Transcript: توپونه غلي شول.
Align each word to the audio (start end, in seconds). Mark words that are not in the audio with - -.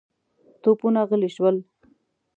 توپونه 0.61 1.01
غلي 1.09 1.29
شول. 1.35 1.55